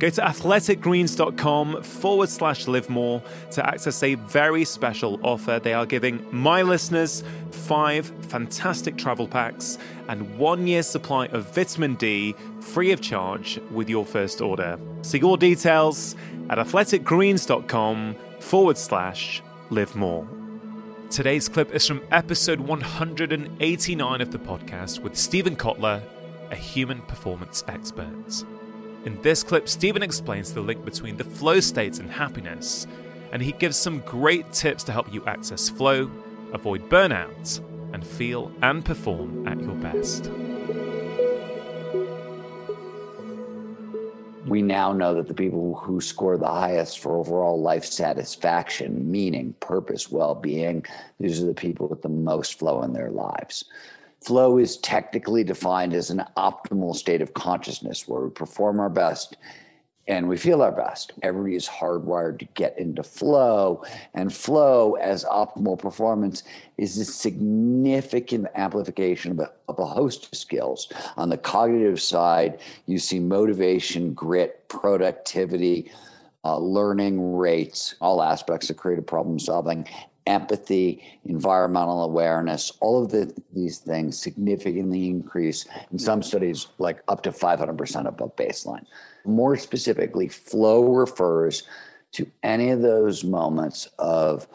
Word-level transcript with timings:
Go 0.00 0.08
to 0.08 0.22
athleticgreens.com 0.22 1.82
forward 1.82 2.30
slash 2.30 2.66
live 2.66 2.88
more 2.88 3.22
to 3.50 3.66
access 3.68 4.02
a 4.02 4.14
very 4.14 4.64
special 4.64 5.20
offer. 5.22 5.60
They 5.62 5.74
are 5.74 5.84
giving 5.84 6.26
my 6.32 6.62
listeners 6.62 7.22
five 7.50 8.06
fantastic 8.22 8.96
travel 8.96 9.28
packs 9.28 9.76
and 10.08 10.38
one 10.38 10.66
year 10.66 10.82
supply 10.82 11.26
of 11.26 11.54
vitamin 11.54 11.96
D 11.96 12.34
free 12.60 12.92
of 12.92 13.02
charge 13.02 13.60
with 13.70 13.90
your 13.90 14.06
first 14.06 14.40
order. 14.40 14.78
See 15.02 15.18
your 15.18 15.36
details 15.36 16.16
at 16.48 16.56
athleticgreens.com 16.56 18.16
forward 18.40 18.78
slash 18.78 19.42
live 19.68 19.94
more. 19.94 20.26
Today's 21.10 21.46
clip 21.46 21.74
is 21.74 21.86
from 21.86 22.00
episode 22.10 22.60
189 22.60 24.20
of 24.22 24.32
the 24.32 24.38
podcast 24.38 25.00
with 25.00 25.14
Steven 25.14 25.56
Kotler, 25.56 26.00
a 26.50 26.56
human 26.56 27.02
performance 27.02 27.64
expert. 27.68 28.44
In 29.06 29.20
this 29.22 29.42
clip, 29.42 29.66
Steven 29.66 30.02
explains 30.02 30.52
the 30.52 30.60
link 30.60 30.84
between 30.84 31.16
the 31.16 31.24
flow 31.24 31.60
states 31.60 32.00
and 32.00 32.10
happiness, 32.10 32.86
and 33.32 33.40
he 33.40 33.52
gives 33.52 33.78
some 33.78 34.00
great 34.00 34.52
tips 34.52 34.84
to 34.84 34.92
help 34.92 35.10
you 35.12 35.24
access 35.24 35.70
flow, 35.70 36.10
avoid 36.52 36.86
burnout, 36.90 37.60
and 37.94 38.06
feel 38.06 38.52
and 38.60 38.84
perform 38.84 39.48
at 39.48 39.58
your 39.58 39.74
best. 39.76 40.30
We 44.46 44.60
now 44.60 44.92
know 44.92 45.14
that 45.14 45.28
the 45.28 45.34
people 45.34 45.76
who 45.76 46.02
score 46.02 46.36
the 46.36 46.48
highest 46.48 46.98
for 46.98 47.16
overall 47.16 47.58
life 47.58 47.86
satisfaction, 47.86 49.10
meaning, 49.10 49.54
purpose, 49.60 50.10
well 50.10 50.34
being, 50.34 50.84
these 51.18 51.42
are 51.42 51.46
the 51.46 51.54
people 51.54 51.88
with 51.88 52.02
the 52.02 52.08
most 52.10 52.58
flow 52.58 52.82
in 52.82 52.92
their 52.92 53.10
lives. 53.10 53.64
Flow 54.22 54.58
is 54.58 54.76
technically 54.78 55.44
defined 55.44 55.94
as 55.94 56.10
an 56.10 56.24
optimal 56.36 56.94
state 56.94 57.22
of 57.22 57.34
consciousness 57.34 58.06
where 58.06 58.22
we 58.22 58.30
perform 58.30 58.78
our 58.78 58.90
best 58.90 59.36
and 60.10 60.28
we 60.28 60.36
feel 60.36 60.60
our 60.60 60.72
best. 60.72 61.12
Everybody 61.22 61.54
is 61.54 61.68
hardwired 61.68 62.40
to 62.40 62.44
get 62.54 62.76
into 62.78 63.02
flow, 63.02 63.84
and 64.14 64.32
flow 64.32 64.94
as 64.94 65.24
optimal 65.24 65.78
performance 65.78 66.42
is 66.78 66.98
a 66.98 67.04
significant 67.04 68.48
amplification 68.56 69.30
of 69.30 69.38
a, 69.38 69.52
of 69.68 69.78
a 69.78 69.86
host 69.86 70.28
of 70.32 70.36
skills. 70.36 70.92
On 71.16 71.28
the 71.28 71.38
cognitive 71.38 72.00
side, 72.00 72.58
you 72.86 72.98
see 72.98 73.20
motivation, 73.20 74.12
grit, 74.12 74.68
productivity, 74.68 75.92
uh, 76.44 76.58
learning 76.58 77.36
rates, 77.36 77.94
all 78.00 78.20
aspects 78.20 78.68
of 78.68 78.76
creative 78.76 79.06
problem 79.06 79.38
solving, 79.38 79.86
empathy, 80.30 81.02
environmental 81.24 82.04
awareness, 82.04 82.72
all 82.80 83.02
of 83.02 83.10
the, 83.10 83.34
these 83.52 83.78
things 83.78 84.16
significantly 84.16 85.08
increase 85.08 85.66
in 85.90 85.98
some 85.98 86.22
studies, 86.22 86.68
like 86.78 87.02
up 87.08 87.22
to 87.24 87.32
500% 87.32 88.06
above 88.06 88.36
baseline. 88.36 88.86
More 89.24 89.56
specifically, 89.56 90.28
flow 90.28 90.84
refers 90.94 91.64
to 92.12 92.30
any 92.44 92.70
of 92.70 92.80
those 92.80 93.24
moments 93.24 93.88
of 93.98 94.46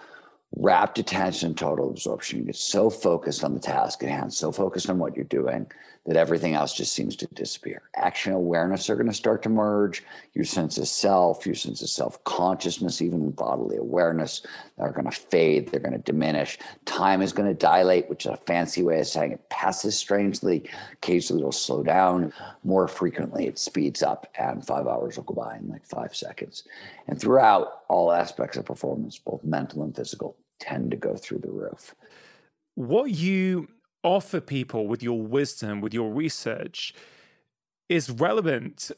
rapt 0.55 0.97
attention, 0.97 1.53
total 1.53 1.89
absorption. 1.89 2.39
You 2.39 2.45
get 2.45 2.55
so 2.55 2.89
focused 2.89 3.44
on 3.44 3.53
the 3.53 3.59
task 3.59 4.01
at 4.01 4.09
hand, 4.09 4.33
so 4.33 4.53
focused 4.53 4.89
on 4.89 4.97
what 4.97 5.16
you're 5.16 5.25
doing 5.25 5.67
that 6.05 6.16
everything 6.16 6.53
else 6.53 6.73
just 6.73 6.93
seems 6.93 7.16
to 7.16 7.25
disappear. 7.27 7.81
Action 7.95 8.31
awareness 8.33 8.89
are 8.89 8.95
going 8.95 9.07
to 9.07 9.13
start 9.13 9.41
to 9.43 9.49
merge. 9.49 10.03
Your 10.33 10.45
sense 10.45 10.77
of 10.77 10.88
self, 10.88 11.45
your 11.45 11.55
sense 11.55 11.81
of 11.81 11.89
self 11.89 12.23
consciousness, 12.25 13.01
even 13.01 13.31
bodily 13.31 13.77
awareness 13.77 14.45
are 14.77 14.91
going 14.91 15.05
to 15.05 15.11
fade. 15.11 15.69
They're 15.69 15.79
going 15.79 15.94
to 15.94 15.99
diminish. 15.99 16.59
Time 16.85 17.23
is 17.23 17.33
going 17.33 17.47
to 17.47 17.55
dilate, 17.55 18.07
which 18.07 18.25
is 18.25 18.31
a 18.31 18.38
fancy 18.38 18.83
way 18.83 18.99
of 18.99 19.07
saying 19.07 19.31
it 19.31 19.49
passes 19.49 19.97
strangely. 19.97 20.69
Occasionally 20.94 21.41
it'll 21.41 21.51
slow 21.51 21.81
down. 21.81 22.31
More 22.63 22.88
frequently, 22.88 23.47
it 23.47 23.57
speeds 23.57 24.03
up, 24.03 24.27
and 24.38 24.65
five 24.65 24.88
hours 24.88 25.17
will 25.17 25.23
go 25.23 25.33
by 25.33 25.57
in 25.57 25.69
like 25.69 25.85
five 25.85 26.15
seconds. 26.15 26.63
And 27.07 27.19
throughout 27.19 27.81
all 27.88 28.11
aspects 28.11 28.57
of 28.57 28.65
performance, 28.65 29.17
both 29.17 29.44
mental 29.44 29.81
and 29.81 29.95
physical, 29.95 30.38
tend 30.59 30.91
to 30.91 30.97
go 30.97 31.15
through 31.15 31.39
the 31.39 31.51
roof. 31.51 31.95
What 32.75 33.11
you 33.11 33.69
offer 34.05 34.39
people 34.39 34.88
with 34.88 35.03
your 35.03 35.21
wisdom, 35.21 35.81
with 35.81 35.93
your 35.93 36.13
research, 36.13 36.93
is 37.89 38.09
relevant 38.09 38.91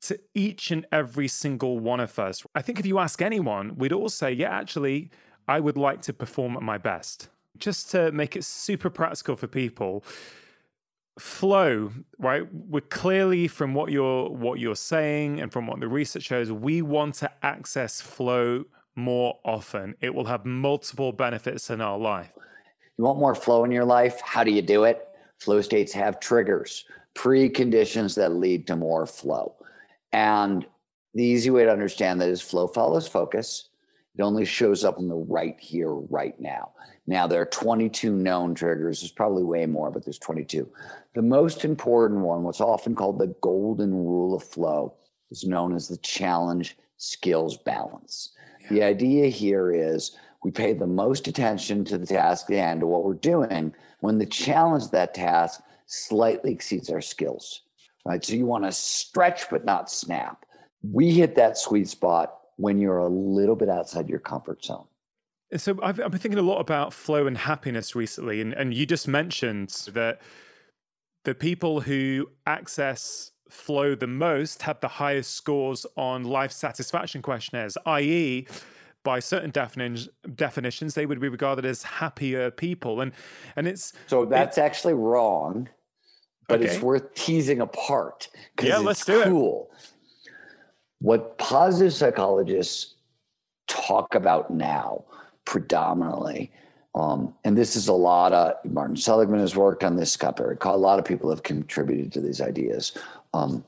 to 0.00 0.18
each 0.34 0.70
and 0.70 0.86
every 0.92 1.28
single 1.28 1.78
one 1.78 2.00
of 2.00 2.18
us. 2.18 2.44
I 2.54 2.62
think 2.62 2.78
if 2.78 2.86
you 2.86 2.98
ask 2.98 3.22
anyone, 3.22 3.76
we'd 3.76 3.92
all 3.92 4.08
say, 4.08 4.32
yeah, 4.32 4.50
actually, 4.50 5.10
I 5.46 5.60
would 5.60 5.76
like 5.76 6.02
to 6.02 6.12
perform 6.12 6.56
at 6.56 6.62
my 6.62 6.78
best. 6.78 7.30
Just 7.56 7.90
to 7.92 8.12
make 8.12 8.36
it 8.36 8.44
super 8.44 8.90
practical 8.90 9.36
for 9.36 9.46
people. 9.46 10.04
Flow, 11.18 11.90
right? 12.18 12.46
We're 12.52 12.80
clearly 12.80 13.48
from 13.48 13.74
what 13.74 13.90
you're 13.90 14.28
what 14.28 14.60
you're 14.60 14.76
saying 14.76 15.40
and 15.40 15.52
from 15.52 15.66
what 15.66 15.80
the 15.80 15.88
research 15.88 16.22
shows, 16.22 16.52
we 16.52 16.80
want 16.80 17.16
to 17.16 17.30
access 17.42 18.00
flow 18.00 18.64
more 18.94 19.38
often. 19.44 19.96
It 20.00 20.14
will 20.14 20.26
have 20.26 20.44
multiple 20.44 21.10
benefits 21.10 21.70
in 21.70 21.80
our 21.80 21.98
life. 21.98 22.32
You 22.98 23.04
want 23.04 23.20
more 23.20 23.34
flow 23.34 23.64
in 23.64 23.70
your 23.70 23.84
life? 23.84 24.20
How 24.20 24.42
do 24.42 24.50
you 24.50 24.60
do 24.60 24.82
it? 24.84 25.08
Flow 25.38 25.60
states 25.60 25.92
have 25.92 26.18
triggers, 26.18 26.84
preconditions 27.14 28.16
that 28.16 28.32
lead 28.32 28.66
to 28.66 28.76
more 28.76 29.06
flow. 29.06 29.54
And 30.12 30.66
the 31.14 31.22
easy 31.22 31.50
way 31.50 31.64
to 31.64 31.70
understand 31.70 32.20
that 32.20 32.28
is 32.28 32.40
flow 32.40 32.66
follows 32.66 33.06
focus. 33.06 33.68
It 34.16 34.22
only 34.22 34.44
shows 34.44 34.84
up 34.84 34.98
in 34.98 35.06
the 35.06 35.14
right 35.14 35.56
here, 35.60 35.92
right 35.92 36.38
now. 36.40 36.72
Now, 37.06 37.28
there 37.28 37.40
are 37.40 37.46
22 37.46 38.12
known 38.12 38.52
triggers. 38.52 39.00
There's 39.00 39.12
probably 39.12 39.44
way 39.44 39.64
more, 39.64 39.92
but 39.92 40.04
there's 40.04 40.18
22. 40.18 40.68
The 41.14 41.22
most 41.22 41.64
important 41.64 42.20
one, 42.20 42.42
what's 42.42 42.60
often 42.60 42.96
called 42.96 43.20
the 43.20 43.34
golden 43.40 43.94
rule 43.94 44.34
of 44.34 44.42
flow, 44.42 44.94
is 45.30 45.44
known 45.44 45.72
as 45.72 45.86
the 45.86 45.98
challenge 45.98 46.76
skills 46.96 47.56
balance. 47.56 48.32
Yeah. 48.62 48.68
The 48.70 48.82
idea 48.82 49.28
here 49.28 49.70
is 49.70 50.16
we 50.44 50.50
pay 50.50 50.72
the 50.72 50.86
most 50.86 51.26
attention 51.26 51.84
to 51.84 51.98
the 51.98 52.06
task 52.06 52.50
and 52.50 52.80
to 52.80 52.86
what 52.86 53.04
we're 53.04 53.14
doing 53.14 53.74
when 54.00 54.18
the 54.18 54.26
challenge 54.26 54.84
of 54.84 54.90
that 54.92 55.14
task 55.14 55.60
slightly 55.86 56.52
exceeds 56.52 56.90
our 56.90 57.00
skills. 57.00 57.62
Right. 58.04 58.24
So 58.24 58.34
you 58.34 58.46
want 58.46 58.64
to 58.64 58.72
stretch 58.72 59.50
but 59.50 59.64
not 59.64 59.90
snap. 59.90 60.44
We 60.82 61.10
hit 61.10 61.34
that 61.34 61.58
sweet 61.58 61.88
spot 61.88 62.38
when 62.56 62.78
you're 62.78 62.98
a 62.98 63.08
little 63.08 63.56
bit 63.56 63.68
outside 63.68 64.08
your 64.08 64.20
comfort 64.20 64.64
zone. 64.64 64.86
So 65.56 65.78
I've, 65.82 66.00
I've 66.00 66.10
been 66.10 66.20
thinking 66.20 66.38
a 66.38 66.42
lot 66.42 66.60
about 66.60 66.92
flow 66.92 67.26
and 67.26 67.36
happiness 67.36 67.94
recently, 67.94 68.40
and, 68.40 68.52
and 68.52 68.74
you 68.74 68.84
just 68.84 69.08
mentioned 69.08 69.70
that 69.94 70.20
the 71.24 71.34
people 71.34 71.80
who 71.80 72.30
access 72.46 73.32
flow 73.48 73.94
the 73.94 74.06
most 74.06 74.62
have 74.62 74.80
the 74.80 74.88
highest 74.88 75.34
scores 75.34 75.86
on 75.96 76.24
life 76.24 76.52
satisfaction 76.52 77.22
questionnaires, 77.22 77.78
i.e., 77.86 78.46
by 79.08 79.20
certain 79.20 79.50
defini- 79.50 80.06
definitions, 80.34 80.92
they 80.92 81.06
would 81.06 81.18
be 81.18 81.30
regarded 81.30 81.64
as 81.64 81.82
happier 81.82 82.50
people. 82.50 83.00
And 83.00 83.12
and 83.56 83.66
it's 83.66 83.94
so 84.06 84.26
that's 84.26 84.58
it, 84.58 84.60
actually 84.60 84.92
wrong, 84.92 85.66
but 86.46 86.60
okay. 86.60 86.68
it's 86.68 86.82
worth 86.82 87.14
teasing 87.14 87.62
apart. 87.62 88.28
Yeah, 88.62 88.76
let's 88.76 89.06
do 89.06 89.24
cool. 89.24 89.70
it. 89.72 90.28
What 90.98 91.38
positive 91.38 91.94
psychologists 91.94 92.96
talk 93.66 94.14
about 94.14 94.50
now, 94.50 95.04
predominantly, 95.46 96.52
um, 96.94 97.32
and 97.44 97.56
this 97.56 97.76
is 97.76 97.88
a 97.88 97.94
lot 97.94 98.34
of 98.34 98.62
Martin 98.70 98.96
Seligman 98.96 99.40
has 99.40 99.56
worked 99.56 99.84
on 99.84 99.96
this. 99.96 100.12
Scott 100.12 100.36
Barry, 100.36 100.58
a 100.60 100.76
lot 100.76 100.98
of 100.98 101.06
people 101.06 101.30
have 101.30 101.42
contributed 101.42 102.12
to 102.12 102.20
these 102.20 102.42
ideas. 102.42 102.92
Um, 103.32 103.64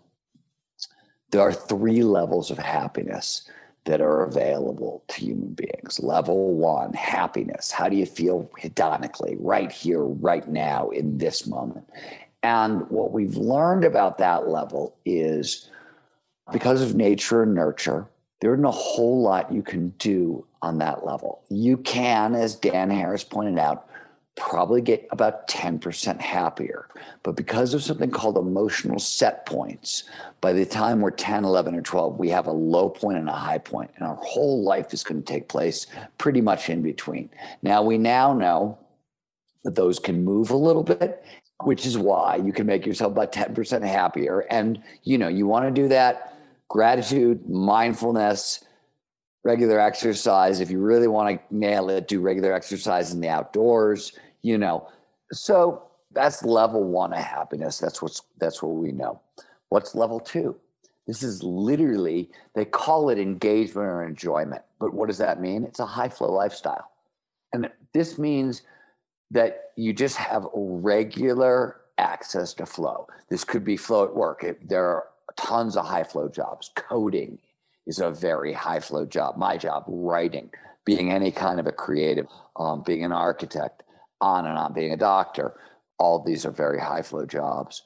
there 1.31 1.41
are 1.41 1.53
three 1.53 2.03
levels 2.03 2.51
of 2.51 2.59
happiness 2.59 3.49
that 3.85 4.01
are 4.01 4.25
available 4.25 5.03
to 5.09 5.21
human 5.21 5.55
beings. 5.55 6.01
Level 6.01 6.55
one, 6.55 6.93
happiness. 6.93 7.71
How 7.71 7.89
do 7.89 7.97
you 7.97 8.07
feel 8.07 8.51
hedonically 8.61 9.37
right 9.41 9.73
here, 9.73 10.03
right 10.03 10.47
now, 10.49 10.91
in 10.91 11.19
this 11.19 11.47
moment? 11.47 11.89
And 12.43 12.89
what 12.91 13.13
we've 13.13 13.37
learned 13.37 13.85
about 13.85 14.19
that 14.19 14.49
level 14.49 14.97
is 15.05 15.69
because 16.53 16.83
of 16.83 16.95
nature 16.95 17.43
and 17.43 17.55
nurture, 17.55 18.07
there 18.41 18.55
isn't 18.55 18.65
a 18.65 18.71
whole 18.71 19.21
lot 19.23 19.53
you 19.53 19.63
can 19.63 19.91
do 19.99 20.47
on 20.63 20.79
that 20.79 21.05
level. 21.05 21.43
You 21.49 21.77
can, 21.77 22.35
as 22.35 22.55
Dan 22.57 22.91
Harris 22.91 23.25
pointed 23.25 23.59
out, 23.59 23.90
probably 24.37 24.81
get 24.81 25.07
about 25.11 25.49
10% 25.49 26.21
happier. 26.21 26.89
But 27.23 27.37
because 27.37 27.75
of 27.75 27.83
something 27.83 28.11
called 28.11 28.39
emotional 28.39 28.99
set 28.99 29.45
points, 29.45 30.05
by 30.41 30.53
the 30.53 30.65
time 30.65 31.01
we're 31.01 31.11
10, 31.11 31.45
11, 31.45 31.75
or 31.75 31.83
12, 31.83 32.19
we 32.19 32.31
have 32.31 32.47
a 32.47 32.53
low 32.53 32.89
point 32.89 33.19
and 33.19 33.29
a 33.29 33.33
high 33.33 33.59
point, 33.59 33.91
and 33.97 34.07
our 34.07 34.17
whole 34.17 34.63
life 34.63 34.95
is 34.95 35.05
going 35.05 35.23
to 35.23 35.33
take 35.33 35.49
place 35.49 35.87
pretty 36.19 36.41
much 36.41 36.71
in 36.71 36.83
between. 36.83 37.29
Now, 37.63 37.83
we 37.83 37.99
now 37.99 38.33
know 38.33 38.79
that 39.65 39.75
those 39.75 39.99
can 39.99 40.25
move 40.25 40.51
a 40.51 40.57
little 40.57 40.85
bit, 40.85 41.23
which 41.65 41.85
is 41.85 41.99
why 41.99 42.37
you 42.37 42.53
can 42.53 42.67
make 42.67 42.87
yourself 42.87 43.13
about 43.13 43.33
10% 43.33 43.83
happier. 43.83 44.41
And, 44.51 44.83
you 45.03 45.19
know, 45.19 45.29
you 45.29 45.47
want 45.47 45.67
to 45.67 45.83
do 45.83 45.89
that 45.89 46.35
gratitude, 46.69 47.47
mindfulness, 47.49 48.65
regular 49.45 49.81
exercise. 49.81 50.61
If 50.61 50.71
you 50.71 50.81
really 50.81 51.09
want 51.09 51.29
to 51.31 51.57
nail 51.57 51.91
it, 51.91 52.09
do 52.09 52.21
regular 52.21 52.53
exercise 52.53 53.13
in 53.13 53.21
the 53.21 53.29
outdoors, 53.29 54.13
you 54.43 54.59
know. 54.59 54.89
So 55.33 55.83
that's 56.13 56.45
level 56.45 56.85
one 56.85 57.13
of 57.13 57.21
happiness. 57.21 57.79
That's 57.79 58.03
what's 58.03 58.23
that's 58.39 58.63
what 58.63 58.75
we 58.75 58.93
know. 58.93 59.21
What's 59.69 59.95
level 59.95 60.21
two? 60.21 60.57
This 61.07 61.23
is 61.23 61.43
literally, 61.43 62.31
they 62.55 62.65
call 62.65 63.11
it 63.11 63.19
engagement 63.19 63.87
or 63.89 64.05
enjoyment. 64.05 64.63
But 64.79 64.95
what 64.95 65.09
does 65.09 65.19
that 65.19 65.41
mean? 65.41 65.65
It's 65.65 65.81
a 65.81 65.87
high 65.87 66.09
flow 66.09 66.31
lifestyle. 66.31 66.91
And 67.53 67.69
this 67.93 68.19
means 68.19 68.63
that 69.33 69.71
you 69.77 69.93
just 69.93 70.17
have 70.17 70.47
regular 70.55 71.81
access 71.99 72.55
to 72.55 72.67
flow. 72.67 73.09
This 73.29 73.43
could 73.43 73.65
be 73.65 73.77
flow 73.77 74.05
at 74.05 74.15
work. 74.15 74.45
It, 74.45 74.69
there 74.69 74.87
are 74.87 75.07
tons 75.37 75.77
of 75.77 75.85
high 75.85 76.05
flow 76.05 76.29
jobs. 76.29 76.71
Coding 76.77 77.39
is 77.91 77.99
a 77.99 78.11
very 78.11 78.53
high 78.53 78.79
flow 78.79 79.05
job. 79.05 79.37
My 79.37 79.57
job, 79.57 79.85
writing, 79.89 80.51
being 80.85 81.11
any 81.11 81.33
kind 81.33 81.59
of 81.59 81.67
a 81.67 81.73
creative, 81.73 82.27
um, 82.57 82.83
being 82.87 83.05
an 83.05 83.13
architect, 83.13 83.83
on 84.21 84.47
and 84.47 84.57
on, 84.57 84.73
being 84.73 84.93
a 84.93 84.97
doctor. 84.97 85.55
All 85.99 86.23
these 86.23 86.47
are 86.47 86.53
very 86.53 86.81
high 86.81 87.03
flow 87.03 87.27
jobs. 87.27 87.83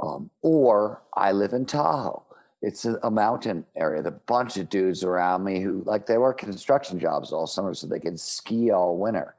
Um, 0.00 0.30
or 0.42 1.02
I 1.14 1.32
live 1.32 1.52
in 1.52 1.66
Tahoe. 1.66 2.22
It's 2.62 2.84
a, 2.84 2.98
a 3.02 3.10
mountain 3.10 3.66
area. 3.76 4.02
The 4.02 4.12
bunch 4.12 4.56
of 4.56 4.68
dudes 4.68 5.02
around 5.02 5.42
me 5.42 5.60
who 5.60 5.82
like 5.84 6.06
they 6.06 6.18
work 6.18 6.38
construction 6.38 6.98
jobs 6.98 7.32
all 7.32 7.46
summer 7.46 7.74
so 7.74 7.86
they 7.86 7.98
can 7.98 8.16
ski 8.16 8.70
all 8.70 8.96
winter 8.96 9.34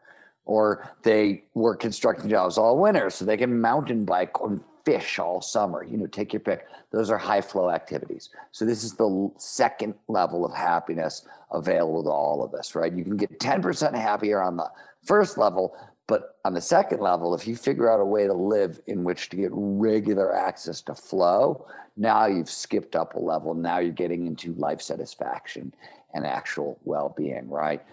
or 0.47 0.89
they 1.03 1.43
work 1.53 1.79
construction 1.79 2.29
jobs 2.29 2.57
all 2.57 2.79
winter 2.79 3.09
so 3.09 3.25
they 3.25 3.37
can 3.37 3.61
mountain 3.61 4.05
bike 4.05 4.31
and 4.41 4.61
fish 4.85 5.19
all 5.19 5.41
summer. 5.41 5.83
You 5.83 5.97
know, 5.97 6.07
take 6.07 6.31
your 6.31 6.39
pick. 6.39 6.65
Those 6.91 7.11
are 7.11 7.17
high 7.17 7.41
flow 7.41 7.69
activities. 7.69 8.29
So 8.53 8.63
this 8.63 8.85
is 8.85 8.93
the 8.93 9.29
second 9.37 9.95
level 10.07 10.45
of 10.45 10.53
happiness 10.53 11.27
available 11.51 12.03
to 12.03 12.09
all 12.09 12.41
of 12.41 12.53
us, 12.53 12.73
right? 12.73 12.93
You 12.93 13.03
can 13.03 13.17
get 13.17 13.37
10% 13.37 13.93
happier 13.93 14.41
on 14.41 14.55
the 14.55 14.71
first 15.03 15.37
level, 15.37 15.75
but 16.07 16.37
on 16.45 16.53
the 16.53 16.61
second 16.61 17.01
level, 17.01 17.35
if 17.35 17.45
you 17.45 17.57
figure 17.57 17.91
out 17.91 17.99
a 17.99 18.05
way 18.05 18.27
to 18.27 18.33
live 18.33 18.79
in 18.87 19.03
which 19.03 19.27
to 19.29 19.35
get 19.35 19.49
regular 19.51 20.33
access 20.33 20.79
to 20.83 20.95
flow, 20.95 21.67
now 21.97 22.25
you've 22.25 22.49
skipped 22.49 22.95
up 22.95 23.15
a 23.15 23.19
level. 23.19 23.53
Now 23.53 23.79
you're 23.79 23.91
getting 23.91 24.25
into 24.25 24.53
life 24.53 24.81
satisfaction 24.81 25.73
and 26.13 26.25
actual 26.25 26.79
well 26.85 27.13
being, 27.17 27.49
right? 27.49 27.83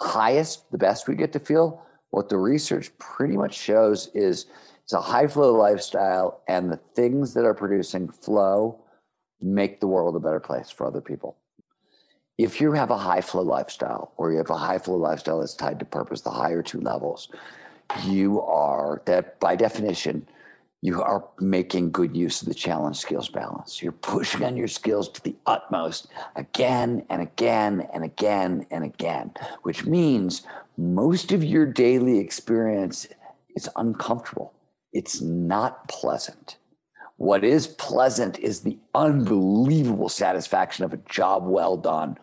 Highest, 0.00 0.70
the 0.70 0.78
best 0.78 1.08
we 1.08 1.14
get 1.14 1.32
to 1.34 1.40
feel, 1.40 1.82
what 2.10 2.28
the 2.28 2.38
research 2.38 2.90
pretty 2.98 3.36
much 3.36 3.54
shows 3.54 4.10
is 4.14 4.46
it's 4.82 4.94
a 4.94 5.00
high 5.00 5.26
flow 5.26 5.54
lifestyle, 5.54 6.42
and 6.48 6.72
the 6.72 6.80
things 6.94 7.34
that 7.34 7.44
are 7.44 7.52
producing 7.52 8.08
flow 8.08 8.80
make 9.40 9.80
the 9.80 9.86
world 9.86 10.16
a 10.16 10.20
better 10.20 10.40
place 10.40 10.70
for 10.70 10.86
other 10.86 11.02
people. 11.02 11.36
If 12.38 12.60
you 12.60 12.72
have 12.72 12.90
a 12.90 12.96
high 12.96 13.20
flow 13.20 13.42
lifestyle 13.42 14.12
or 14.16 14.32
you 14.32 14.38
have 14.38 14.48
a 14.48 14.56
high 14.56 14.78
flow 14.78 14.96
lifestyle 14.96 15.40
that's 15.40 15.54
tied 15.54 15.78
to 15.80 15.84
purpose, 15.84 16.22
the 16.22 16.30
higher 16.30 16.62
two 16.62 16.80
levels, 16.80 17.28
you 18.06 18.40
are 18.40 19.02
that 19.04 19.38
by 19.40 19.56
definition, 19.56 20.26
you 20.80 21.02
are 21.02 21.24
making 21.40 21.90
good 21.90 22.16
use 22.16 22.40
of 22.40 22.48
the 22.48 22.54
challenge 22.54 22.96
skills 22.96 23.28
balance. 23.28 23.82
You're 23.82 23.92
pushing 23.92 24.44
on 24.44 24.56
your 24.56 24.68
skills 24.68 25.08
to 25.10 25.22
the 25.22 25.34
utmost 25.46 26.06
again 26.36 27.04
and 27.10 27.20
again 27.20 27.88
and 27.92 28.04
again 28.04 28.64
and 28.70 28.84
again, 28.84 29.32
which 29.62 29.84
means 29.84 30.42
most 30.76 31.32
of 31.32 31.42
your 31.42 31.66
daily 31.66 32.18
experience 32.18 33.08
is 33.56 33.68
uncomfortable. 33.76 34.52
It's 34.92 35.20
not 35.20 35.88
pleasant. 35.88 36.58
What 37.16 37.42
is 37.42 37.66
pleasant 37.66 38.38
is 38.38 38.60
the 38.60 38.78
unbelievable 38.94 40.08
satisfaction 40.08 40.84
of 40.84 40.92
a 40.92 40.98
job 41.08 41.44
well 41.44 41.76
done 41.76 42.16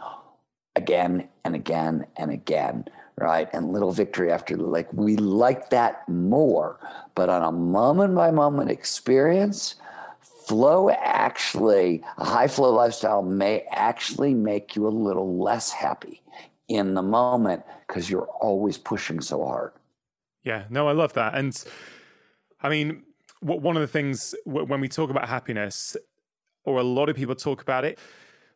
again 0.77 1.27
and 1.43 1.55
again 1.55 2.05
and 2.15 2.31
again, 2.31 2.85
right? 3.17 3.47
And 3.53 3.71
little 3.71 3.91
victory 3.91 4.31
after 4.31 4.57
like 4.57 4.91
we 4.93 5.15
like 5.15 5.69
that 5.69 6.07
more, 6.09 6.79
but 7.15 7.29
on 7.29 7.43
a 7.43 7.51
moment 7.51 8.15
by 8.15 8.31
moment 8.31 8.71
experience, 8.71 9.75
flow 10.19 10.89
actually, 10.89 12.03
a 12.17 12.25
high 12.25 12.47
flow 12.47 12.71
lifestyle 12.71 13.21
may 13.21 13.61
actually 13.71 14.33
make 14.33 14.75
you 14.75 14.87
a 14.87 14.89
little 14.89 15.37
less 15.37 15.71
happy 15.71 16.21
in 16.67 16.93
the 16.93 17.01
moment 17.01 17.63
because 17.87 18.09
you're 18.09 18.27
always 18.41 18.77
pushing 18.77 19.21
so 19.21 19.43
hard. 19.43 19.71
Yeah, 20.43 20.65
no, 20.69 20.87
I 20.87 20.91
love 20.91 21.13
that. 21.13 21.35
And 21.35 21.63
I 22.61 22.69
mean, 22.69 23.03
one 23.41 23.75
of 23.75 23.81
the 23.81 23.87
things 23.87 24.35
when 24.45 24.79
we 24.79 24.87
talk 24.87 25.09
about 25.09 25.27
happiness, 25.27 25.95
or 26.63 26.79
a 26.79 26.83
lot 26.83 27.09
of 27.09 27.15
people 27.15 27.35
talk 27.35 27.61
about 27.61 27.85
it, 27.85 27.99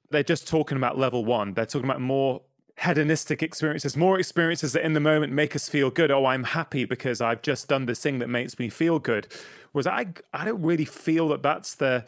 they're 0.09 0.23
just 0.23 0.47
talking 0.47 0.77
about 0.77 0.97
level 0.97 1.23
one. 1.25 1.53
They're 1.53 1.65
talking 1.65 1.87
about 1.87 2.01
more 2.01 2.41
hedonistic 2.81 3.43
experiences, 3.43 3.97
more 3.97 4.17
experiences 4.19 4.73
that 4.73 4.85
in 4.85 4.93
the 4.93 4.99
moment 4.99 5.33
make 5.33 5.55
us 5.55 5.67
feel 5.67 5.89
good. 5.89 6.11
Oh, 6.11 6.25
I'm 6.25 6.43
happy 6.43 6.85
because 6.85 7.19
I've 7.21 7.41
just 7.41 7.67
done 7.67 7.85
this 7.85 8.01
thing 8.01 8.19
that 8.19 8.29
makes 8.29 8.57
me 8.57 8.69
feel 8.69 8.99
good. 8.99 9.27
Was 9.73 9.85
I, 9.85 10.07
I 10.33 10.45
don't 10.45 10.61
really 10.61 10.85
feel 10.85 11.27
that 11.29 11.43
that's 11.43 11.75
the, 11.75 12.05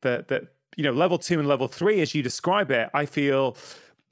the, 0.00 0.24
the, 0.28 0.48
you 0.76 0.84
know, 0.84 0.92
level 0.92 1.18
two 1.18 1.38
and 1.38 1.46
level 1.46 1.68
three, 1.68 2.00
as 2.00 2.14
you 2.14 2.22
describe 2.22 2.70
it. 2.70 2.90
I 2.92 3.06
feel, 3.06 3.56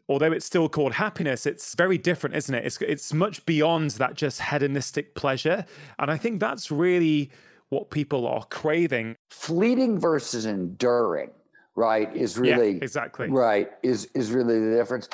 although 0.08 0.32
it's 0.32 0.46
still 0.46 0.68
called 0.68 0.94
happiness, 0.94 1.44
it's 1.44 1.74
very 1.74 1.98
different, 1.98 2.36
isn't 2.36 2.54
it? 2.54 2.64
It's, 2.64 2.80
it's 2.80 3.12
much 3.12 3.44
beyond 3.44 3.90
that 3.92 4.14
just 4.14 4.40
hedonistic 4.40 5.14
pleasure. 5.14 5.66
And 5.98 6.10
I 6.10 6.16
think 6.16 6.40
that's 6.40 6.70
really 6.70 7.30
what 7.68 7.90
people 7.90 8.26
are 8.26 8.44
craving. 8.44 9.16
Fleeting 9.30 9.98
versus 9.98 10.46
enduring, 10.46 11.30
right, 11.74 12.14
is 12.14 12.38
really 12.38 12.72
yeah, 12.72 12.82
exactly 12.82 13.28
right 13.28 13.72
is 13.82 14.06
is 14.14 14.30
really 14.30 14.60
the 14.60 14.76
difference. 14.76 15.08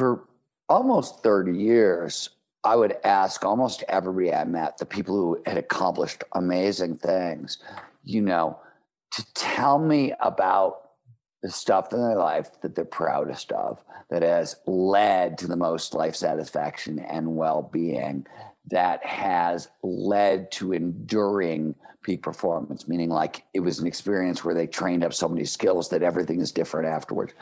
For 0.00 0.24
almost 0.70 1.22
30 1.22 1.58
years, 1.58 2.30
I 2.64 2.74
would 2.74 2.96
ask 3.04 3.44
almost 3.44 3.84
everybody 3.86 4.32
I 4.32 4.44
met, 4.44 4.78
the 4.78 4.86
people 4.86 5.14
who 5.14 5.42
had 5.44 5.58
accomplished 5.58 6.24
amazing 6.32 6.96
things, 6.96 7.58
you 8.02 8.22
know, 8.22 8.58
to 9.10 9.34
tell 9.34 9.78
me 9.78 10.14
about 10.20 10.92
the 11.42 11.50
stuff 11.50 11.92
in 11.92 12.00
their 12.00 12.16
life 12.16 12.48
that 12.62 12.74
they're 12.74 12.86
proudest 12.86 13.52
of, 13.52 13.84
that 14.08 14.22
has 14.22 14.56
led 14.66 15.36
to 15.36 15.46
the 15.46 15.54
most 15.54 15.92
life 15.92 16.16
satisfaction 16.16 16.98
and 17.00 17.36
well 17.36 17.68
being 17.70 18.26
that 18.70 19.04
has 19.04 19.68
led 19.82 20.50
to 20.52 20.72
enduring 20.72 21.74
peak 22.02 22.22
performance, 22.22 22.88
meaning 22.88 23.10
like 23.10 23.44
it 23.52 23.60
was 23.60 23.78
an 23.78 23.86
experience 23.86 24.46
where 24.46 24.54
they 24.54 24.66
trained 24.66 25.04
up 25.04 25.12
so 25.12 25.28
many 25.28 25.44
skills 25.44 25.90
that 25.90 26.02
everything 26.02 26.40
is 26.40 26.52
different 26.52 26.88
afterwards. 26.88 27.34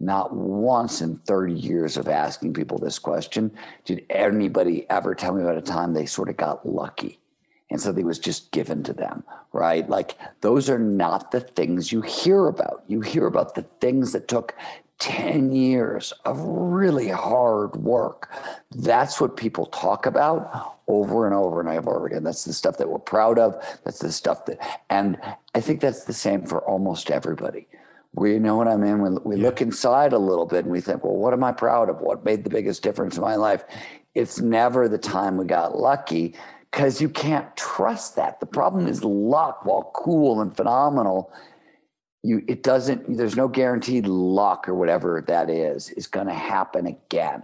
Not 0.00 0.34
once 0.34 1.00
in 1.00 1.16
30 1.16 1.54
years 1.54 1.96
of 1.96 2.08
asking 2.08 2.54
people 2.54 2.78
this 2.78 2.98
question 2.98 3.50
did 3.84 4.04
anybody 4.10 4.86
ever 4.90 5.14
tell 5.14 5.34
me 5.34 5.42
about 5.42 5.56
a 5.56 5.62
time 5.62 5.92
they 5.92 6.06
sort 6.06 6.28
of 6.28 6.36
got 6.36 6.68
lucky 6.68 7.18
and 7.70 7.80
something 7.80 8.06
was 8.06 8.18
just 8.18 8.50
given 8.50 8.82
to 8.84 8.92
them, 8.92 9.24
right? 9.52 9.88
Like 9.88 10.16
those 10.40 10.70
are 10.70 10.78
not 10.78 11.30
the 11.30 11.40
things 11.40 11.92
you 11.92 12.00
hear 12.00 12.46
about. 12.46 12.82
You 12.86 13.00
hear 13.00 13.26
about 13.26 13.54
the 13.54 13.62
things 13.80 14.12
that 14.12 14.28
took 14.28 14.54
10 15.00 15.52
years 15.52 16.12
of 16.24 16.40
really 16.40 17.08
hard 17.08 17.76
work. 17.76 18.32
That's 18.74 19.20
what 19.20 19.36
people 19.36 19.66
talk 19.66 20.06
about 20.06 20.76
over 20.88 21.26
and 21.26 21.34
over 21.34 21.60
and 21.60 21.68
over 21.68 22.06
again. 22.06 22.24
That's 22.24 22.44
the 22.44 22.52
stuff 22.52 22.78
that 22.78 22.88
we're 22.88 22.98
proud 22.98 23.38
of. 23.38 23.54
That's 23.84 24.00
the 24.00 24.10
stuff 24.10 24.46
that, 24.46 24.58
and 24.90 25.18
I 25.54 25.60
think 25.60 25.80
that's 25.80 26.04
the 26.04 26.12
same 26.12 26.44
for 26.46 26.60
almost 26.62 27.10
everybody. 27.10 27.68
We 28.14 28.38
know 28.38 28.56
what 28.56 28.68
I 28.68 28.76
mean? 28.76 29.00
We, 29.00 29.10
we 29.24 29.36
yeah. 29.36 29.42
look 29.42 29.60
inside 29.60 30.12
a 30.12 30.18
little 30.18 30.46
bit 30.46 30.64
and 30.64 30.72
we 30.72 30.80
think, 30.80 31.04
well, 31.04 31.16
what 31.16 31.32
am 31.32 31.44
I 31.44 31.52
proud 31.52 31.90
of? 31.90 32.00
What 32.00 32.24
made 32.24 32.44
the 32.44 32.50
biggest 32.50 32.82
difference 32.82 33.16
in 33.16 33.22
my 33.22 33.36
life? 33.36 33.64
It's 34.14 34.40
never 34.40 34.88
the 34.88 34.98
time 34.98 35.36
we 35.36 35.44
got 35.44 35.76
lucky 35.76 36.34
because 36.70 37.00
you 37.00 37.08
can't 37.08 37.54
trust 37.56 38.16
that. 38.16 38.40
The 38.40 38.46
problem 38.46 38.86
is 38.86 39.04
luck, 39.04 39.64
while 39.64 39.90
cool 39.94 40.40
and 40.40 40.56
phenomenal, 40.56 41.32
you 42.22 42.42
it 42.48 42.62
doesn't 42.62 43.16
there's 43.16 43.36
no 43.36 43.48
guaranteed 43.48 44.06
luck 44.06 44.68
or 44.68 44.74
whatever 44.74 45.22
that 45.26 45.48
is 45.48 45.90
is 45.90 46.06
going 46.06 46.26
to 46.26 46.34
happen 46.34 46.86
again 46.86 47.42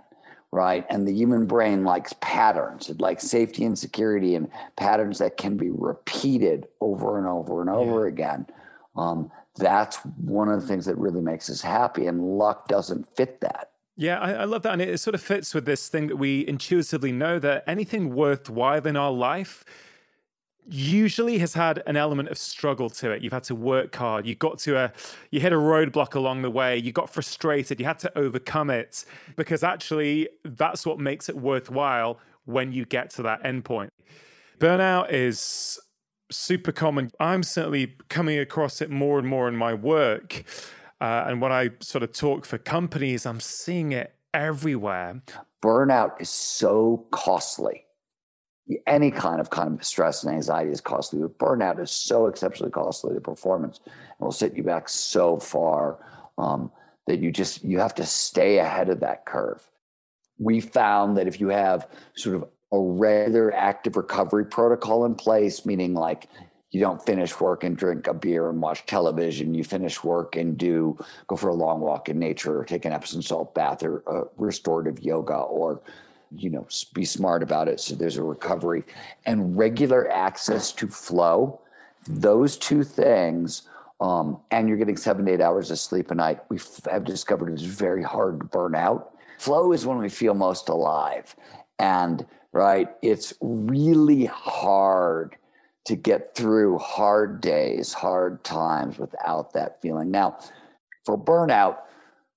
right 0.51 0.85
and 0.91 1.07
the 1.07 1.13
human 1.13 1.47
brain 1.47 1.85
likes 1.85 2.13
patterns 2.21 2.91
it 2.91 3.01
likes 3.01 3.25
safety 3.25 3.65
and 3.65 3.79
security 3.79 4.35
and 4.35 4.51
patterns 4.77 5.19
that 5.19 5.37
can 5.37 5.57
be 5.57 5.71
repeated 5.71 6.67
over 6.81 7.19
and 7.19 7.27
over 7.27 7.61
and 7.61 7.71
over 7.71 8.03
yeah. 8.03 8.13
again 8.13 8.47
um, 8.97 9.31
that's 9.57 9.97
one 10.17 10.49
of 10.49 10.61
the 10.61 10.67
things 10.67 10.85
that 10.87 10.97
really 10.97 11.21
makes 11.21 11.49
us 11.49 11.61
happy 11.61 12.07
and 12.07 12.39
luck 12.39 12.69
doesn't 12.69 13.07
fit 13.17 13.41
that 13.41 13.71
Yeah, 13.97 14.19
I, 14.19 14.33
I, 14.33 14.45
love 14.45 14.63
that. 14.63 14.73
And 14.73 14.83
it 14.83 14.99
sort 14.99 15.15
of 15.15 15.23
fits 15.23 15.55
with 15.55 15.67
this 15.67 15.89
thing 15.89 16.09
that 16.09 16.17
we 16.17 16.47
intuitively 16.49 17.13
know 17.13 17.39
that 17.39 17.63
anything 17.67 18.15
worthwhile 18.15 18.87
in 18.87 18.97
our 18.97 19.13
life 19.13 19.65
usually 20.67 21.39
has 21.39 21.55
had 21.55 21.83
an 21.87 21.97
element 21.97 22.29
of 22.29 22.39
struggle 22.39 22.89
to 22.89 23.11
it. 23.11 23.23
You've 23.23 23.33
had 23.33 23.45
to 23.45 23.55
work 23.55 23.95
hard. 23.95 24.27
You 24.27 24.35
got 24.35 24.59
to 24.61 24.77
a, 24.77 24.93
you 25.31 25.41
hit 25.41 25.53
a 25.53 25.57
roadblock 25.57 26.15
along 26.15 26.43
the 26.43 26.51
way. 26.51 26.79
You 26.79 26.93
got 26.93 27.11
frustrated. 27.11 27.79
You 27.79 27.87
had 27.87 27.99
to 28.01 28.19
overcome 28.19 28.71
it 28.71 29.05
because 29.37 29.63
actually 29.63 30.29
that's 30.45 30.87
what 30.87 30.99
makes 30.99 31.29
it 31.29 31.37
worthwhile 31.37 32.19
when 32.47 32.73
you 32.73 32.85
get 32.85 33.11
to 33.11 33.23
that 33.23 33.43
endpoint. 33.43 33.91
Burnout 34.59 35.13
is 35.13 35.79
super 36.31 36.73
common. 36.73 37.11
I'm 37.21 37.43
certainly 37.43 37.97
coming 38.09 38.39
across 38.39 38.81
it 38.81 38.91
more 38.91 39.19
and 39.19 39.29
more 39.29 39.49
in 39.49 39.57
my 39.57 39.75
work. 39.75 40.45
Uh, 41.01 41.25
and 41.27 41.41
when 41.41 41.53
I 41.53 41.71
sort 41.81 42.03
of 42.03 42.13
talk 42.13 42.45
for 42.45 42.59
companies, 42.59 43.27
I'm 43.27 43.41
seeing 43.41 43.93
it 43.93 44.15
everywhere. 44.33 45.23
Burnout 45.63 46.21
is 46.21 46.31
so 46.31 47.07
costly. 47.11 47.85
Any 48.87 49.11
kind 49.11 49.41
of 49.41 49.51
kind 49.51 49.79
of 49.79 49.85
stress 49.85 50.25
and 50.25 50.35
anxiety 50.35 50.71
is 50.71 50.81
costly, 50.81 51.21
but 51.21 51.39
burnout 51.39 51.79
is 51.81 51.91
so 51.91 52.27
exceptionally 52.27 52.73
costly 52.73 53.15
to 53.15 53.21
performance 53.21 53.81
and 53.85 53.95
will 54.21 54.33
set 54.33 54.57
you 54.57 54.63
back 54.63 54.89
so 54.89 55.39
far 55.39 55.99
um, 56.39 56.71
that 57.07 57.21
you 57.21 57.31
just 57.31 57.63
you 57.63 57.79
have 57.79 57.95
to 57.97 58.07
stay 58.07 58.59
ahead 58.59 58.89
of 58.89 59.01
that 59.01 59.27
curve. 59.27 59.69
We 60.39 60.61
found 60.61 61.17
that 61.19 61.29
if 61.29 61.41
you 61.41 61.49
have 61.49 61.89
sort 62.15 62.37
of 62.37 62.49
a 62.75 62.81
regular 62.81 63.53
active 63.55 63.97
recovery 63.97 64.45
protocol 64.45 65.05
in 65.05 65.15
place, 65.15 65.65
meaning 65.65 65.95
like 65.95 66.29
you 66.71 66.81
don't 66.81 67.05
finish 67.05 67.39
work 67.41 67.63
and 67.63 67.77
drink 67.77 68.07
a 68.07 68.15
beer 68.15 68.51
and 68.51 68.61
watch 68.61 68.85
television. 68.87 69.55
You 69.55 69.63
finish 69.65 70.03
work 70.03 70.37
and 70.37 70.59
do 70.59 70.99
go 71.29 71.37
for 71.37 71.49
a 71.49 71.55
long 71.55 71.81
walk 71.81 72.09
in 72.09 72.19
nature 72.19 72.59
or 72.59 72.65
take 72.65 72.85
an 72.85 72.93
Epsom 72.93 73.23
salt 73.23 73.55
bath 73.55 73.83
or 73.83 74.03
uh, 74.09 74.25
restorative 74.37 75.01
yoga 75.01 75.35
or 75.37 75.81
you 76.37 76.51
know 76.51 76.67
be 76.95 77.05
smart 77.05 77.45
about 77.45 77.69
it 77.69 77.79
so 77.79 77.95
there's 77.95 78.17
a 78.17 78.23
recovery. 78.23 78.85
And 79.25 79.57
regular 79.57 80.11
access 80.11 80.73
to 80.73 80.89
flow 80.89 81.61
those 82.07 82.57
two 82.57 82.83
things 82.85 83.63
um, 84.01 84.41
and 84.51 84.69
you're 84.69 84.77
getting 84.77 84.97
seven 84.97 85.25
to 85.27 85.33
eight 85.33 85.41
hours 85.41 85.71
of 85.71 85.79
sleep 85.79 86.11
a 86.11 86.15
night 86.15 86.41
we 86.51 86.59
have 86.91 87.05
discovered 87.05 87.51
it's 87.53 87.63
very 87.63 88.03
hard 88.03 88.41
to 88.41 88.45
burn 88.45 88.75
out 88.75 89.15
flow 89.39 89.73
is 89.73 89.87
when 89.87 89.99
we 89.99 90.09
feel 90.09 90.35
most 90.35 90.69
alive. 90.69 91.37
And 91.79 92.27
right 92.55 92.89
it's 93.03 93.35
really 93.41 94.25
hard 94.25 95.37
to 95.85 95.97
get 95.97 96.35
through 96.35 96.79
hard 96.79 97.41
days, 97.41 97.93
hard 97.93 98.43
times 98.43 98.99
without 98.99 99.53
that 99.53 99.83
feeling. 99.83 100.11
Now, 100.11 100.39
for 101.05 101.19
burnout, 101.19 101.79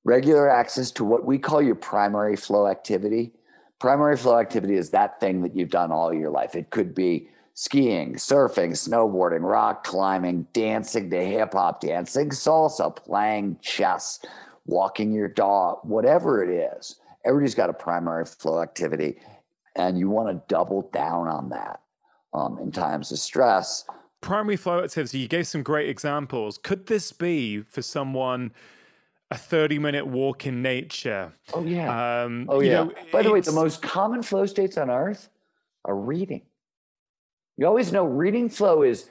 regular 0.03 0.50
access 0.50 0.91
to 0.91 1.05
what 1.05 1.25
we 1.25 1.38
call 1.38 1.62
your 1.62 1.75
primary 1.75 2.36
flow 2.36 2.67
activity. 2.67 3.31
Primary 3.79 4.17
flow 4.17 4.38
activity 4.38 4.75
is 4.75 4.89
that 4.89 5.19
thing 5.19 5.41
that 5.43 5.55
you've 5.55 5.69
done 5.69 5.91
all 5.91 6.13
your 6.13 6.29
life. 6.29 6.55
It 6.55 6.71
could 6.71 6.93
be 6.93 7.29
skiing, 7.53 8.15
surfing, 8.15 8.71
snowboarding, 8.71 9.43
rock 9.43 9.83
climbing, 9.83 10.47
dancing 10.51 11.09
to 11.09 11.25
hip 11.25 11.53
hop, 11.53 11.79
dancing 11.79 12.29
salsa, 12.29 12.93
playing 12.93 13.57
chess, 13.62 14.19
walking 14.65 15.13
your 15.13 15.29
dog, 15.29 15.79
whatever 15.83 16.43
it 16.43 16.50
is. 16.50 17.00
Everybody's 17.25 17.55
got 17.55 17.69
a 17.69 17.74
primary 17.74 18.25
flow 18.25 18.62
activity, 18.62 19.19
and 19.77 19.98
you 19.98 20.10
want 20.10 20.27
to 20.29 20.53
double 20.53 20.89
down 20.91 21.27
on 21.27 21.50
that 21.50 21.81
um, 22.34 22.60
in 22.60 22.72
times 22.72 23.12
of 23.12 23.19
stress. 23.19 23.86
Primary 24.22 24.57
flow 24.57 24.84
activity, 24.84 25.19
you 25.19 25.27
gave 25.27 25.48
some 25.48 25.63
great 25.63 25.88
examples. 25.88 26.57
Could 26.57 26.88
this 26.88 27.12
be 27.12 27.62
for 27.62 27.81
someone? 27.81 28.51
a 29.29 29.38
30 29.38 29.79
minute 29.79 30.07
walk 30.07 30.46
in 30.46 30.62
nature. 30.62 31.34
Oh, 31.53 31.63
yeah. 31.63 32.24
Um, 32.24 32.46
oh, 32.48 32.62
yeah. 32.62 32.84
Know, 32.86 32.93
By 33.12 33.24
the 33.24 33.31
way, 33.31 33.41
the 33.41 33.51
most 33.51 33.81
common 33.81 34.24
flow 34.24 34.46
states 34.46 34.77
on 34.77 34.89
earth 34.89 35.29
are 35.84 35.98
reading. 35.98 36.43
You 37.57 37.65
always 37.65 37.91
know 37.91 38.05
reading 38.05 38.50
flow 38.50 38.84
is 38.84 39.10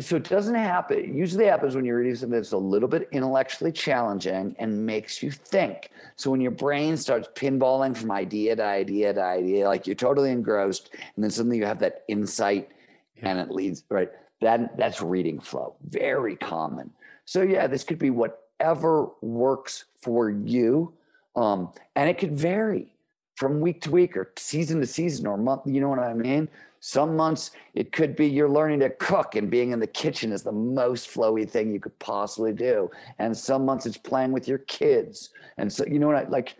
so 0.00 0.16
it 0.16 0.24
doesn't 0.24 0.54
happen. 0.54 0.98
It 0.98 1.06
usually 1.06 1.46
happens 1.46 1.74
when 1.74 1.84
you're 1.84 1.98
reading 1.98 2.14
something 2.14 2.38
that's 2.38 2.52
a 2.52 2.58
little 2.58 2.88
bit 2.88 3.08
intellectually 3.12 3.72
challenging 3.72 4.56
and 4.58 4.86
makes 4.86 5.22
you 5.22 5.30
think. 5.30 5.90
So 6.16 6.30
when 6.30 6.40
your 6.40 6.50
brain 6.50 6.96
starts 6.96 7.28
pinballing 7.34 7.96
from 7.96 8.10
idea 8.10 8.56
to 8.56 8.64
idea 8.64 9.12
to 9.14 9.22
idea, 9.22 9.68
like 9.68 9.86
you're 9.86 9.94
totally 9.94 10.30
engrossed, 10.30 10.90
and 11.14 11.22
then 11.22 11.30
suddenly 11.30 11.58
you 11.58 11.66
have 11.66 11.78
that 11.80 12.04
insight, 12.08 12.70
yeah. 13.16 13.28
and 13.28 13.38
it 13.38 13.50
leads 13.50 13.84
right. 13.88 14.10
That 14.40 14.76
that's 14.76 15.00
reading 15.00 15.40
flow. 15.40 15.76
Very 15.88 16.36
common. 16.36 16.90
So 17.24 17.42
yeah, 17.42 17.66
this 17.66 17.84
could 17.84 17.98
be 17.98 18.10
whatever 18.10 19.10
works 19.20 19.84
for 20.00 20.30
you, 20.30 20.92
um, 21.36 21.70
and 21.94 22.08
it 22.08 22.18
could 22.18 22.36
vary 22.36 22.95
from 23.36 23.60
week 23.60 23.82
to 23.82 23.90
week 23.90 24.16
or 24.16 24.32
season 24.36 24.80
to 24.80 24.86
season 24.86 25.26
or 25.26 25.36
month. 25.36 25.62
You 25.66 25.80
know 25.80 25.88
what 25.88 26.00
I 26.00 26.14
mean? 26.14 26.48
Some 26.80 27.16
months 27.16 27.52
it 27.74 27.92
could 27.92 28.16
be 28.16 28.26
you're 28.26 28.48
learning 28.48 28.80
to 28.80 28.90
cook 28.90 29.34
and 29.34 29.50
being 29.50 29.72
in 29.72 29.80
the 29.80 29.86
kitchen 29.86 30.32
is 30.32 30.42
the 30.42 30.52
most 30.52 31.08
flowy 31.08 31.48
thing 31.48 31.72
you 31.72 31.80
could 31.80 31.98
possibly 31.98 32.52
do. 32.52 32.90
And 33.18 33.36
some 33.36 33.64
months 33.64 33.86
it's 33.86 33.96
playing 33.96 34.32
with 34.32 34.48
your 34.48 34.58
kids. 34.58 35.30
And 35.58 35.72
so, 35.72 35.84
you 35.86 35.98
know 35.98 36.06
what 36.06 36.16
I 36.16 36.24
like? 36.28 36.56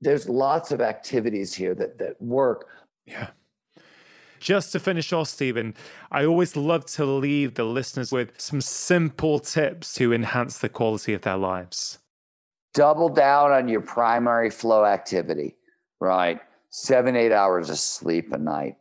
There's 0.00 0.28
lots 0.28 0.72
of 0.72 0.80
activities 0.80 1.54
here 1.54 1.74
that, 1.74 1.98
that 1.98 2.20
work. 2.22 2.68
Yeah. 3.06 3.28
Just 4.40 4.72
to 4.72 4.80
finish 4.80 5.12
off, 5.12 5.28
Steven, 5.28 5.74
I 6.10 6.24
always 6.24 6.56
love 6.56 6.86
to 6.86 7.04
leave 7.04 7.54
the 7.54 7.64
listeners 7.64 8.10
with 8.10 8.40
some 8.40 8.62
simple 8.62 9.38
tips 9.38 9.92
to 9.94 10.14
enhance 10.14 10.58
the 10.58 10.70
quality 10.70 11.12
of 11.12 11.20
their 11.20 11.36
lives. 11.36 11.98
Double 12.72 13.10
down 13.10 13.52
on 13.52 13.68
your 13.68 13.82
primary 13.82 14.48
flow 14.48 14.86
activity, 14.86 15.56
right? 16.00 16.40
Seven, 16.70 17.16
eight 17.16 17.32
hours 17.32 17.70
of 17.70 17.78
sleep 17.78 18.32
a 18.32 18.38
night 18.38 18.76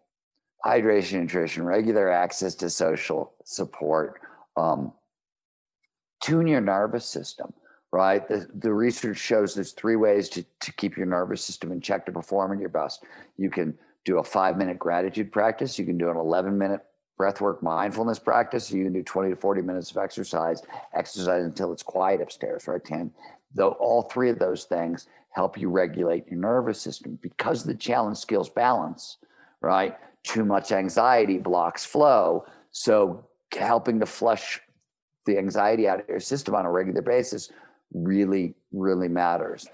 hydration, 0.66 1.22
nutrition, 1.22 1.64
regular 1.64 2.12
access 2.12 2.56
to 2.56 2.70
social 2.70 3.34
support, 3.46 4.22
um, 4.58 4.92
tune 6.22 6.48
your 6.48 6.62
nervous 6.62 7.06
system, 7.06 7.54
right? 7.92 8.28
The, 8.28 8.48
the 8.54 8.74
research 8.74 9.18
shows 9.18 9.56
there's 9.56 9.72
three 9.72 9.96
ways 9.96 10.28
to, 10.30 10.44
to 10.60 10.74
keep 10.74 10.98
your 10.98 11.06
nervous 11.06 11.44
system 11.44 11.72
in 11.72 11.82
check 11.82 12.06
to 12.06 12.12
perform 12.12 12.52
at 12.54 12.60
your 12.60 12.70
best. 12.70 13.04
You 13.38 13.50
can 13.50 13.78
do 14.06 14.20
a 14.20 14.24
five 14.24 14.58
minute 14.58 14.80
gratitude 14.80 15.32
practice, 15.32 15.80
you 15.80 15.86
can 15.86 15.98
do 15.98 16.10
an 16.10 16.18
11 16.18 16.58
minute 16.58 16.82
breathwork 17.20 17.62
mindfulness 17.62 18.20
practice, 18.20 18.72
you 18.72 18.84
can 18.84 18.94
do 18.94 19.04
20 19.04 19.30
to 19.30 19.36
40 19.36 19.62
minutes 19.62 19.92
of 19.92 19.98
exercise, 19.98 20.62
exercise 20.94 21.44
until 21.44 21.72
it's 21.72 21.84
quiet 21.84 22.22
upstairs, 22.22 22.68
right, 22.68 22.84
Tan? 22.84 23.12
Though 23.54 23.72
all 23.72 24.04
three 24.04 24.30
of 24.30 24.40
those 24.40 24.66
things 24.66 25.08
help 25.40 25.58
you 25.58 25.70
regulate 25.70 26.28
your 26.28 26.40
nervous 26.40 26.80
system 26.82 27.18
because 27.22 27.64
the 27.64 27.76
challenge 27.76 28.18
skills 28.18 28.50
balance, 28.50 29.18
right? 29.62 29.96
too 30.24 30.46
much 30.46 30.72
anxiety 30.72 31.38
blocks 31.38 31.86
flow. 31.86 32.46
So 32.72 33.26
helping 33.58 34.00
to 34.00 34.06
flush 34.06 34.60
the 35.26 35.38
anxiety 35.38 35.88
out 35.88 36.02
of 36.02 36.10
your 36.10 36.20
system 36.20 36.56
on 36.56 36.66
a 36.66 36.72
regular 36.72 37.02
basis 37.02 37.52
really, 37.94 38.54
really 38.72 39.08
matters. 39.08 39.68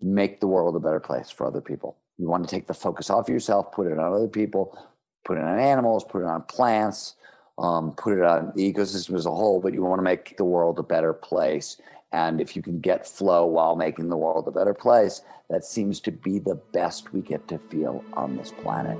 Make 0.00 0.40
the 0.40 0.46
world 0.46 0.76
a 0.76 0.80
better 0.80 1.00
place 1.00 1.30
for 1.30 1.46
other 1.46 1.60
people. 1.60 1.96
You 2.18 2.28
want 2.28 2.44
to 2.44 2.50
take 2.50 2.66
the 2.66 2.74
focus 2.74 3.10
off 3.10 3.28
yourself, 3.28 3.72
put 3.72 3.86
it 3.86 3.98
on 3.98 4.12
other 4.12 4.28
people, 4.28 4.76
put 5.24 5.38
it 5.38 5.44
on 5.44 5.58
animals, 5.58 6.04
put 6.04 6.22
it 6.22 6.26
on 6.26 6.42
plants, 6.42 7.14
um, 7.58 7.92
put 7.92 8.18
it 8.18 8.24
on 8.24 8.52
the 8.54 8.72
ecosystem 8.72 9.14
as 9.14 9.26
a 9.26 9.30
whole, 9.30 9.60
but 9.60 9.74
you 9.74 9.82
want 9.82 9.98
to 9.98 10.04
make 10.04 10.36
the 10.36 10.44
world 10.44 10.78
a 10.78 10.82
better 10.82 11.12
place. 11.12 11.80
And 12.12 12.40
if 12.40 12.56
you 12.56 12.62
can 12.62 12.80
get 12.80 13.06
flow 13.06 13.44
while 13.46 13.76
making 13.76 14.08
the 14.08 14.16
world 14.16 14.48
a 14.48 14.50
better 14.50 14.74
place, 14.74 15.22
that 15.50 15.64
seems 15.64 16.00
to 16.00 16.10
be 16.10 16.38
the 16.38 16.54
best 16.72 17.12
we 17.12 17.20
get 17.20 17.48
to 17.48 17.58
feel 17.58 18.04
on 18.14 18.36
this 18.36 18.52
planet. 18.62 18.98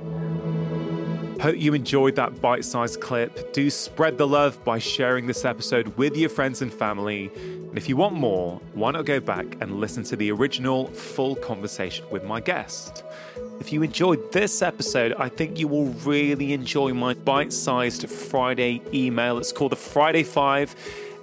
Hope 1.41 1.57
you 1.57 1.73
enjoyed 1.73 2.15
that 2.17 2.41
bite 2.41 2.65
sized 2.65 2.99
clip. 2.99 3.53
Do 3.53 3.69
spread 3.69 4.17
the 4.17 4.27
love 4.27 4.61
by 4.65 4.77
sharing 4.77 5.25
this 5.25 5.45
episode 5.45 5.87
with 5.95 6.17
your 6.17 6.29
friends 6.29 6.61
and 6.61 6.71
family. 6.73 7.31
And 7.35 7.77
if 7.77 7.87
you 7.87 7.95
want 7.95 8.15
more, 8.15 8.59
why 8.73 8.91
not 8.91 9.05
go 9.05 9.19
back 9.19 9.45
and 9.61 9.79
listen 9.79 10.03
to 10.05 10.15
the 10.15 10.31
original 10.31 10.87
full 10.87 11.35
conversation 11.35 12.05
with 12.11 12.25
my 12.25 12.41
guest? 12.41 13.03
If 13.59 13.71
you 13.71 13.83
enjoyed 13.83 14.31
this 14.31 14.61
episode, 14.61 15.13
I 15.17 15.29
think 15.29 15.59
you 15.59 15.67
will 15.67 15.87
really 16.03 16.51
enjoy 16.51 16.93
my 16.93 17.13
bite 17.13 17.53
sized 17.53 18.09
Friday 18.09 18.81
email. 18.93 19.37
It's 19.37 19.53
called 19.53 19.71
the 19.71 19.77
Friday 19.77 20.23
Five. 20.23 20.75